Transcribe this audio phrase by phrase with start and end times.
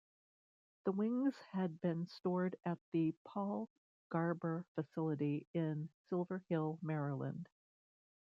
[0.85, 3.69] The wings had been stored at the Paul
[4.09, 7.47] Garber Facility in Silver Hill, Maryland.